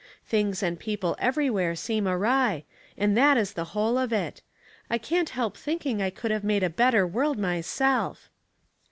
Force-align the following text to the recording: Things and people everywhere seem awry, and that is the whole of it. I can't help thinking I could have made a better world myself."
Things 0.25 0.63
and 0.63 0.79
people 0.79 1.15
everywhere 1.19 1.75
seem 1.75 2.07
awry, 2.07 2.63
and 2.97 3.15
that 3.15 3.37
is 3.37 3.53
the 3.53 3.65
whole 3.77 3.99
of 3.99 4.11
it. 4.11 4.41
I 4.89 4.97
can't 4.97 5.29
help 5.29 5.55
thinking 5.55 6.01
I 6.01 6.09
could 6.09 6.31
have 6.31 6.43
made 6.43 6.63
a 6.63 6.71
better 6.71 7.05
world 7.05 7.37
myself." 7.37 8.31